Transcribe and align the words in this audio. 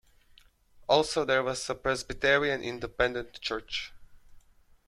Also 0.89 1.23
there 1.23 1.43
was 1.43 1.69
a 1.69 1.75
Presbyterian 1.75 2.63
Independent 2.63 3.39
Church. 3.39 3.93